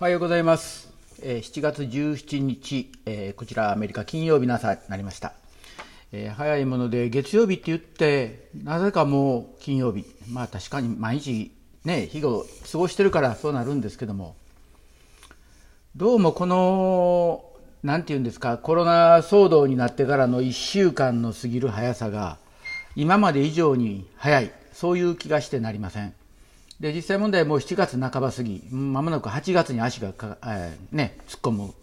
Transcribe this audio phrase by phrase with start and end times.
[0.00, 0.88] おはようございます。
[1.20, 5.34] えー、7月17日、えー、こちらアメリカ金曜日の朝になりました。
[6.10, 10.06] えー、早いもので月曜日って言って、なぜかもう金曜日。
[10.30, 11.52] まあ確かに毎日
[11.84, 14.36] ね、日を過ごしてるからそうなるんですけども、
[15.94, 17.44] どうもこの、
[17.82, 22.38] なんて言うんですか、コロナ騒動になってからの1週間の過ぎる速さが、
[22.96, 24.50] 今まで以上に早い。
[24.72, 26.14] そういう気がしてなりません。
[26.80, 31.74] で、実際問題もう7月半ば過ぎ、まもなく8月に足がか、えー、ね、突っ込む。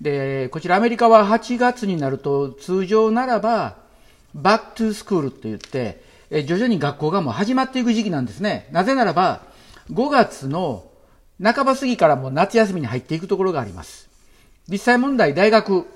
[0.00, 3.76] で、こちらアメリカは8月になると通常ならば、
[4.34, 8.68] back to school と言って、え徐々に学校がもう始まっていく時期なんですね。
[8.72, 9.42] なぜならば、
[9.92, 10.90] 5月の
[11.40, 14.08] 半ば過ぎからもう夏休みに入っていくところがあります。
[14.68, 15.86] 実際問題、大学、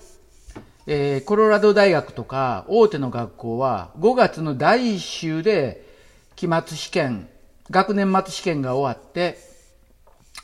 [0.86, 5.84] えー、コロラド大学とか大手の学校は5月の第1週で
[6.36, 7.28] 期末試験、
[7.70, 9.36] 学年末試験が終わって、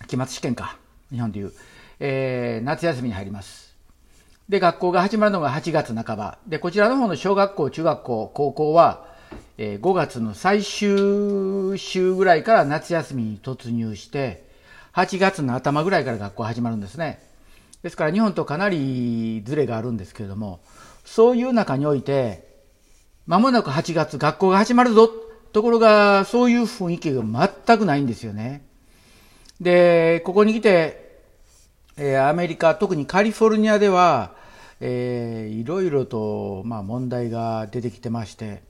[0.09, 0.77] 期末試験か、
[1.11, 1.53] 日本でいう、
[1.99, 3.75] えー、夏休みに入ります。
[4.51, 6.39] で、学校が始まるのが8月半ば。
[6.47, 9.07] で、こちらの方の小学校、中学校、高校は、
[9.57, 14.45] えー、5月の最終週ぐらいから夏休みに突入して、
[14.93, 17.23] 8月の頭ぐらいから学校始まるんですね。
[17.83, 20.61] ですから日本とかなりズレがあるんですけれども、
[21.07, 22.53] そういう中において、
[23.27, 25.11] まもなく8月学校が始まるぞ
[25.55, 28.67] ところが、そういう雰囲気が全くないんですよね。
[29.61, 31.23] で、ここに来て、
[31.97, 34.35] えー、アメリカ、特にカリフォルニアでは、
[34.81, 38.63] えー、いろいろと、まあ、問題が出てきてまして、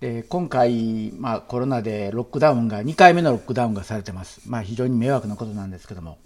[0.00, 4.40] で今回、まあ、コロナでロックダウンが、2回目のロックダウンがされてます。
[4.46, 6.18] まあ、非常に迷惑なことなんですけども。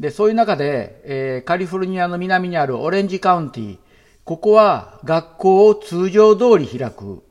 [0.00, 3.76] で、そういう中で、えー、カリフォルニアの南にあるオレンジカウンティ、
[4.24, 7.22] ここは学校を通常通り開く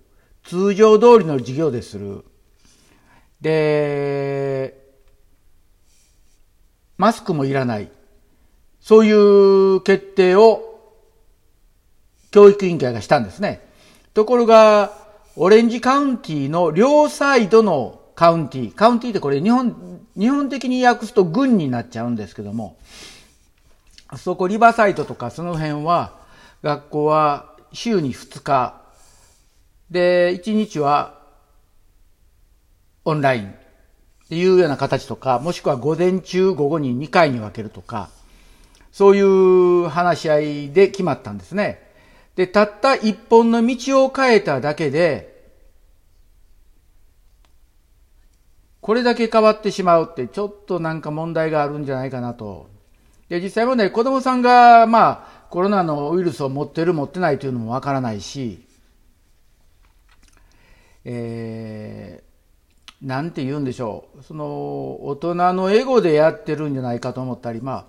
[0.43, 2.25] 通常通りの授業でする。
[3.41, 4.79] で、
[6.97, 7.91] マスクもいらない。
[8.79, 10.93] そういう決定を
[12.31, 13.67] 教育委員会がしたんですね。
[14.13, 14.99] ところが、
[15.35, 22.77] オレンジカウンティの両サイドのカウンティ、カウンティってこれ日本、日本的に訳すと軍になっちゃうんですけども、
[24.17, 26.19] そこリバサイドとかその辺は、
[26.63, 28.80] 学校は週に2日、
[29.91, 31.19] で、1日は
[33.03, 33.53] オンラインっ
[34.29, 38.09] ていうような形とか、もしくは午前中、午後に2回に分けるとか、
[38.93, 41.81] そういう話し合いで決まったんですね。
[42.37, 45.29] で、たった一本の道を変えただけで、
[48.79, 52.69] これだけ変わってしまうってちょっとなんか問題があるんじゃないかなと。
[53.27, 58.65] で、実際問題、子供さんが、まあ、コロナのウイルスを持ってる持ってないというのもわからないし、
[61.05, 64.23] えー、なんて言うんでしょう。
[64.23, 67.85] その、大人のエゴでやってるんじゃないかと思ったり、まあ、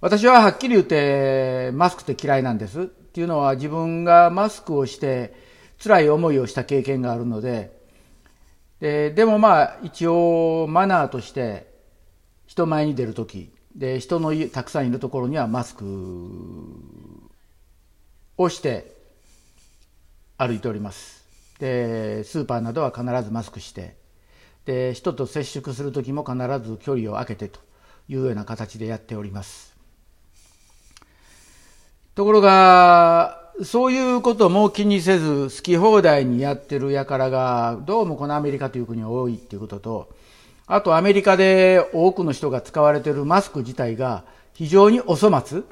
[0.00, 2.88] 私ははっきり言って、マスクって嫌いなんです。
[3.14, 5.34] っていうのは自分がマスクをして
[5.80, 7.80] 辛い思いをした経験があるので、
[8.80, 11.72] ででもまあ一応マナーとして
[12.46, 15.84] 人前に出るとき、で人のたくさんいるところにはマスク
[18.36, 18.96] をして
[20.36, 21.23] 歩いております。
[21.58, 23.96] でスーパーなどは必ずマスクして
[24.64, 27.60] で人と接触する時も必ず距離を空けてと
[28.08, 29.74] いうような形でやっております。
[32.14, 40.08] ところがそういうことも気にせず好き放題にやってる輩がどうもこのアメリカという国は多いっていうことと
[40.66, 45.62] あとアメリカで多くの人が使われてるマスク自体が非常にお粗末。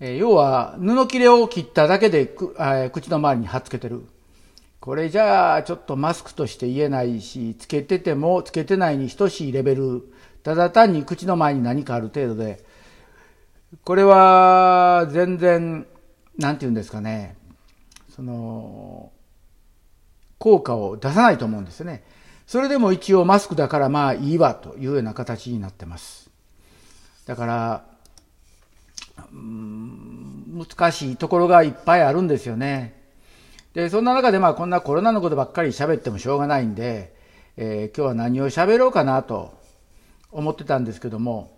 [0.00, 4.04] 要は布切れを切っただけで口の周りに貼っつけてる。
[4.80, 10.10] これじゃあちょっとマスクとして言えないし、つけててもつけてないに等しいレベル、
[10.42, 12.64] ただ単に口の前に何かある程度で、
[13.84, 15.86] これは全然、
[16.38, 17.36] なんて言うんですかね、
[18.08, 19.12] その、
[20.38, 22.02] 効果を出さないと思うんですね。
[22.46, 26.30] それでも一応マスクだからまあいいわというような形になってます。
[27.26, 27.84] だから、
[29.30, 32.99] 難しいところがいっぱいあるんですよね。
[33.74, 37.14] で、そんな中でまあこんなコロナのことばっかり喋ってもしょうがないんで、
[37.56, 39.54] えー、今日は何を喋ろうかなと
[40.32, 41.56] 思ってたんですけども、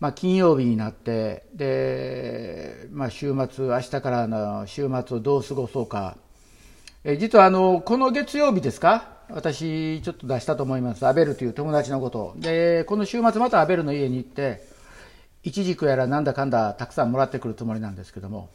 [0.00, 6.18] まあ金曜日になって、で、まあ週末、明日からの週末をどう過ごそうか。
[7.04, 9.12] えー、実はあの、この月曜日ですか？
[9.30, 11.06] 私ちょっと出したと思います。
[11.06, 12.34] アベルという友達のこと。
[12.36, 14.66] で、この週末またアベルの家に行って、
[15.42, 18.50] いちじくやらなんだかんだたくさんもらってくるつもりなんですけども、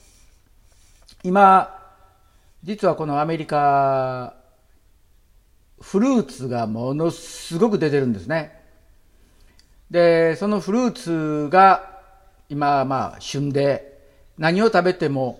[1.23, 1.78] 今、
[2.63, 4.35] 実はこのアメリカ、
[5.79, 8.59] フルーツがものすごく出てるんですね。
[9.89, 11.99] で、そのフルーツが
[12.49, 13.99] 今、まあ、旬で、
[14.37, 15.39] 何を食べても、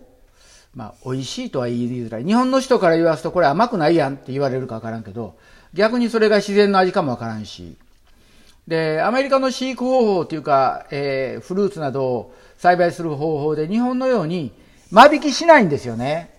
[0.76, 2.24] まあ、美味しいとは言いづらい。
[2.24, 5.38] 日本の人から言わすと、これ甘くないやんって言われるかわからんけど、
[5.74, 7.78] 逆にそれが自然の味かもわからんし。
[8.68, 14.54] で、アメリカの飼育方法というか、えー、フルーツなどを栽培する方法で、日本のように
[14.92, 16.39] 間引きしないんですよね。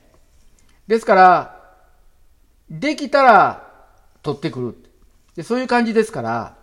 [0.91, 1.61] ですから、
[2.69, 3.63] できたら
[4.25, 4.77] 取ってくる。
[5.37, 6.57] でそういう感じですから、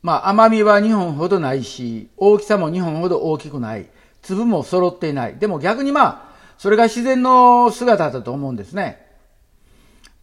[0.00, 3.90] まあ甘みは日本ほどないし、大きさも日本ほど大きくない。
[4.22, 5.36] 粒も揃っていない。
[5.36, 9.06] でも逆にまあ、それが自然の姿だと思うんですね。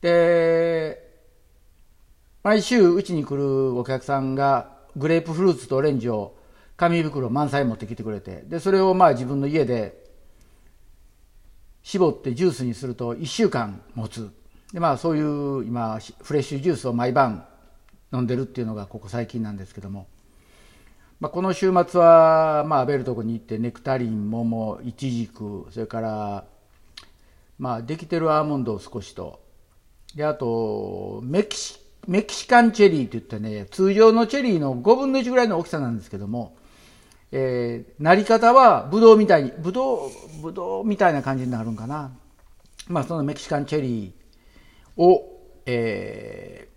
[0.01, 0.97] で、
[2.41, 6.35] 毎週うちに来るお客さんがグレープフルーツとオレンジを
[6.75, 10.04] 紙袋満載持ってきてくれて、で、それをまあ自分の家で
[11.85, 14.31] 絞ってジュースにすると1週間持つ。
[14.73, 17.45] で、まあそういう今、フレッシュジュースを毎晩
[18.11, 20.07] 飲んでるっていうのがここ最近なんですけども。
[21.19, 26.45] まあ、この週末は、まあ、ベルトコに行ってネクタリン、桃、イチジク、それから、
[27.57, 29.39] まあ、できてるアーモンドを少しと、
[30.15, 36.57] で、あと、メキシ、メキシカンチェリーって言ってね、通常のチェリーの5分の1ぐらいの大きさなんですけども、
[37.31, 40.09] えー、なり方はブドウみたいに、ブドウ、
[40.41, 42.11] ブドウみたいな感じになるんかな。
[42.87, 45.31] まあ、そのメキシカンチェリーを、
[45.65, 46.67] え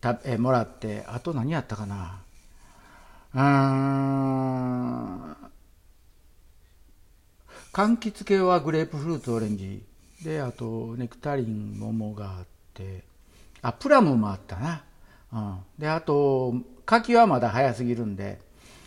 [0.00, 2.22] たえもらってあと何やったかな。
[3.34, 3.42] うん。
[7.72, 9.82] 柑橘系はグレープフルーツオレンジ。
[10.24, 13.04] であとネクタリン桃があって。
[13.62, 14.84] あプラムもあったな、
[15.32, 16.54] うん、であと
[16.86, 18.38] 柿はまだ早すぎるんで、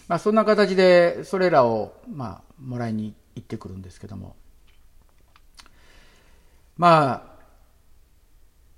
[0.08, 4.36] まあ、そんな形でそれらを、まあ、もらいに行ってくるんですけども
[6.78, 7.30] まあ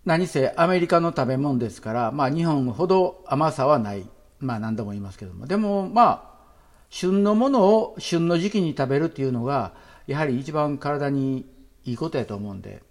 [0.03, 4.07] 何せアメリカの食べ物ですから、まあ日本ほど甘さはない。
[4.39, 5.45] まあ何度も言いますけども。
[5.45, 6.53] でもまあ、
[6.89, 9.73] 旬のものを旬の時期に食べるっていうのが、
[10.07, 11.45] やはり一番体に
[11.85, 12.81] いいことやと思うんで、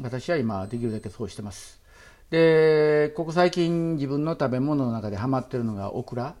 [0.00, 1.79] 私は今できるだけそうしてます。
[2.30, 6.34] で、ここ最近自分の食べ物の中でハマってるのがオクラ。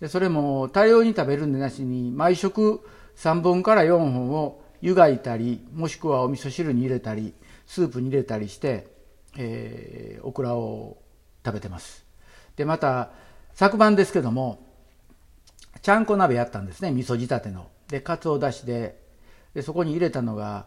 [0.00, 2.80] でそれも大量に食べるんでなしに、毎食
[3.16, 7.34] 3本から4本を湯がいたり、もしくはお味噌汁に入れたり、
[7.66, 8.88] スープに入れたりして、
[9.36, 10.98] えー、オクラを
[11.44, 12.04] 食べてます。
[12.56, 13.10] で、また、
[13.54, 14.64] 昨晩ですけども、
[15.82, 17.68] ちゃんこ鍋やったんですね、味噌仕立ての。
[17.88, 19.00] で、かつおだしで、
[19.54, 20.66] で、そこに入れたのが、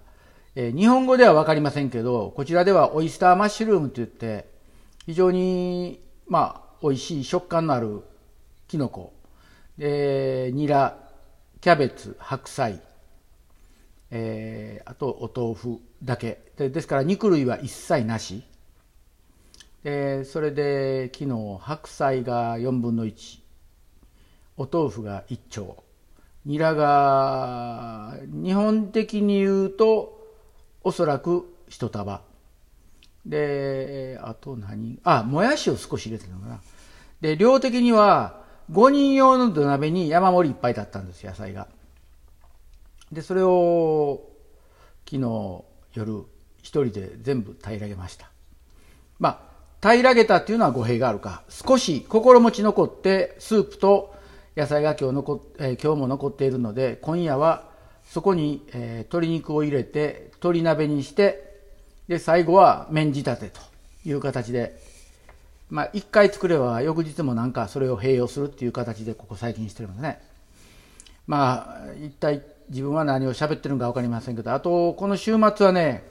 [0.55, 4.56] えー、日本語ではわかりませんけど、こちらではオイスターマッシュルームと言って、
[5.07, 8.03] 非常に、まあ、美味しい食感のある
[8.67, 9.13] キノコ。
[9.77, 10.97] で、ニラ、
[11.61, 12.81] キャベツ、白菜、
[14.11, 16.69] えー、あとお豆腐だけで。
[16.69, 18.43] ですから肉類は一切なし。
[19.85, 23.39] えー、それで昨日白菜が4分の1
[24.57, 25.81] お豆腐が1丁
[26.45, 30.19] ニラが日本的に言うと
[30.83, 32.26] おそらく1束
[33.29, 34.99] であと何？
[35.03, 36.61] あもやしを少し入れてるのかな。
[37.21, 38.41] で量的には
[38.71, 41.67] 5人用の土鍋に山盛りいっぱいだったんです野菜が。
[43.11, 44.29] でそれを
[45.09, 45.63] 昨日
[45.93, 46.25] 夜
[46.61, 48.29] 一人で全部平らげました。
[49.19, 49.47] まあ
[49.81, 51.43] 平らげたっていうのは語弊があるか。
[51.49, 54.15] 少し心持ち残って、スープと
[54.55, 57.69] 野菜が今日残、えー、今日も残っているので、今夜は
[58.03, 61.46] そこに、えー、鶏肉を入れて、鶏鍋にして、
[62.07, 63.59] で、最後は麺仕立てと
[64.05, 64.79] いう形で、
[65.69, 70.21] まあ、一回作れば翌日もなんかそれを併用するっていう形でここ最近してるんですね。
[71.27, 76.03] まあ、一体自分は何を喋ってるのか分かりませんけど、あと、この週末はね、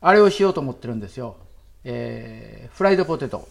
[0.00, 1.36] あれをしようと思ってるんですよ。
[1.84, 3.48] えー、フライドポテト、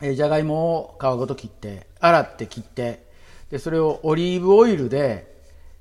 [0.00, 3.06] えー、じゃがいもを皮ごと切って、洗って切って、
[3.50, 5.36] で、それをオリーブオイルで、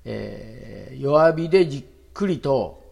[0.05, 2.83] えー、弱火でじっくりと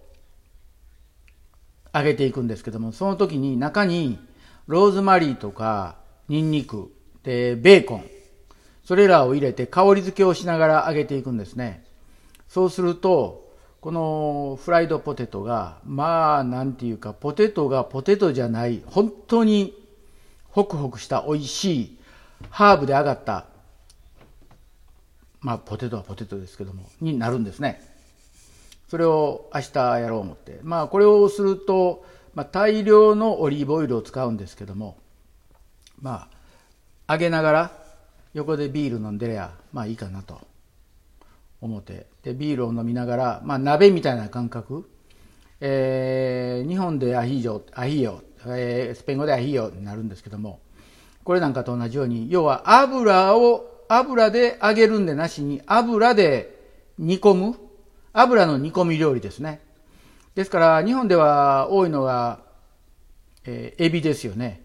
[1.95, 4.19] 揚げていくんですけども、その時に中に
[4.67, 5.95] ローズマリーとか
[6.27, 6.91] ニンニク、
[7.23, 8.05] で、ベーコン、
[8.83, 11.85] それらを入れて香り付けをしながら揚げていくんですね。
[12.49, 13.49] そうすると、
[13.79, 19.73] このフライドポテトが、まあ、なんていうか、ポテトがポテトじゃない、本当に
[20.49, 21.99] ホクホクした美味しい、
[22.49, 23.45] ハーブで揚がった、
[25.39, 27.94] まあ、ポテトはポテトですけども、になるんですね。
[28.95, 30.61] それを明日やろう思って。
[30.63, 34.97] まあ、これをすると、まあ、大量のオリーブオイルを使うんですけども、
[36.01, 36.29] ま
[37.05, 37.71] あ、揚げながら、
[38.33, 40.39] 横でビール飲んでりゃ、まあいいかなと。
[41.59, 44.87] 思ってでビールを飲みながら、まあ、鍋みたいな感覚、
[45.59, 50.59] えー、日本でアヒージョアヒーヨ、えー、スペイン語でアヒーヨになるんですけども
[51.23, 56.55] これなんかと同じように、要は油を、油で揚げるんでなしに、油で
[56.99, 57.55] 煮込む、
[58.17, 59.59] 油の煮込み料理ですね。
[60.35, 62.39] ですから、日本では多いのが、
[63.43, 64.63] えー、エビですよね。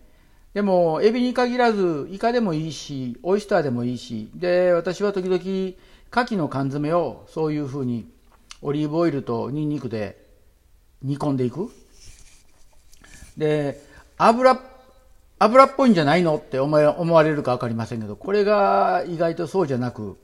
[0.55, 5.75] でも、エビに限らず、イカでもいいし、オイスターでもいいし、で、私は時々、牡
[6.13, 8.09] 蠣の缶詰をそういうふうに、
[8.63, 10.25] オリーブオイルとニンニクで
[11.03, 11.71] 煮込んでいく。
[13.37, 13.83] で、
[14.17, 14.61] 油、
[15.41, 16.37] 油っぽいんじゃないの？
[16.37, 20.19] って思思われるか分かりませんけど、これが意外とそうじゃなく、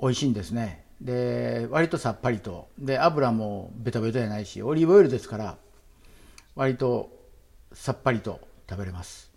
[0.00, 0.81] 美味しいんですね。
[1.02, 2.68] で、割とさっぱりと。
[2.78, 5.56] で、油もベトベトじゃないし、オリーブオイルですから、
[6.54, 7.10] 割と
[7.72, 8.40] さっぱりと
[8.70, 9.30] 食べれます。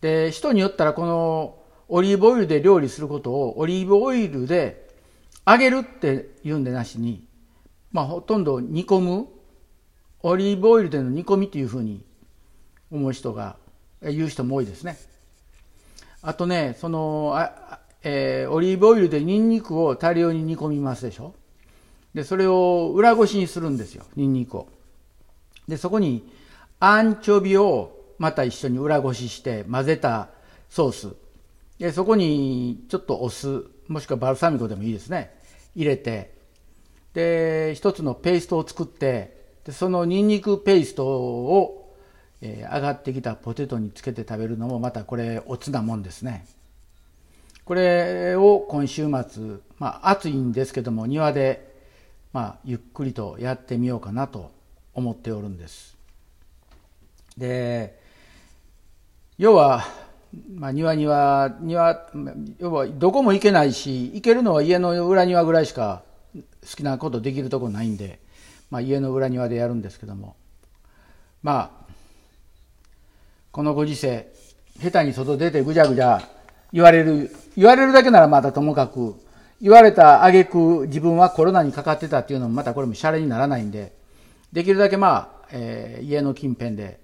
[0.00, 4.88] で、人によったらこのオリーブオイルで料理することをオリーブオイルで
[5.46, 7.28] 揚げるって言うんでなしに、
[7.90, 9.28] まあほとんど煮込む、
[10.22, 12.06] オリーブオイルでの煮込みっていうふうに
[12.90, 13.56] 思う人が、
[14.00, 14.96] 言う人も多いですね。
[16.22, 21.34] あとね、その、あえー、オリーブオイルでニンニクを大量に煮込みますでしょ。
[22.14, 24.68] で、それを裏ごしにするんですよ、ニンニクを。
[25.68, 26.28] で、そこに
[26.80, 30.28] アンチョビをまた一緒に裏ごしして混ぜた
[30.68, 31.14] ソース。
[31.78, 35.32] で、そこにちょっとお酢、もしくはバルサミコでもいいですね。
[35.74, 36.34] 入れて、
[37.14, 41.96] で、一つのペーストを作って、でそのニンニクペーストを、
[42.40, 46.46] えー、上がってきたポテトにつけて食べるのもまたこれおつなもんですね。
[47.64, 51.72] これを今週末、まあ暑いんですけども庭で、
[52.32, 54.50] まあゆっくりとやってみようかなと
[54.94, 55.96] 思っておるんです。
[57.36, 57.98] で、
[59.38, 59.84] 要は、
[60.54, 62.10] まあ、庭には、庭、
[62.58, 66.02] 要はどこも行けないし、行けるのは家の裏庭ぐらいしか
[66.34, 66.42] 好
[66.76, 68.18] きなことできるとこないんで、
[68.70, 70.36] まあ、家の裏庭でやるんですけども、
[71.42, 71.92] まあ、
[73.50, 74.32] このご時世、
[74.80, 76.22] 下手に外出てぐじゃぐじゃ
[76.72, 79.14] 言われる、言われるだけならまたともかく、
[79.60, 83.92] 言われた挙句自分はコロナにかかってたっていうのもまたこれもシャレにならないんで、
[84.52, 87.00] できるだけまあ、えー、家の近辺で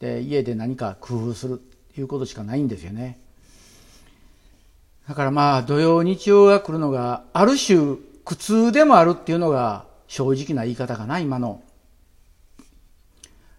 [0.00, 1.60] で家で何か工夫する
[1.94, 3.20] ということしかないんですよね。
[5.08, 11.62] だからまあ土曜日曜が来るのがある種苦痛でもあるっていうのが正直な言い方かな今の。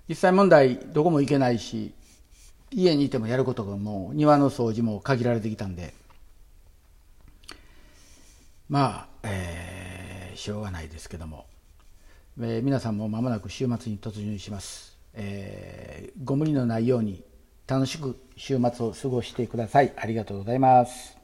[0.08, 1.94] 実際問題どこも行けないし
[2.74, 5.94] 家にいてもやることがもう庭の掃除も限られてきたんで
[8.70, 11.46] まあ、えー、しょうがないですけども、
[12.40, 17.24] えー、皆さんも間もなく週末に突入しますえー、ご無理のないように
[17.68, 19.94] 楽しく週末を過ごしてください。
[19.96, 21.23] ありがとうございます。